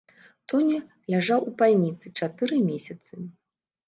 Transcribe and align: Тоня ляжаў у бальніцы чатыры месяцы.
Тоня 0.51 0.77
ляжаў 1.13 1.39
у 1.51 1.53
бальніцы 1.59 2.05
чатыры 2.19 2.57
месяцы. 2.71 3.13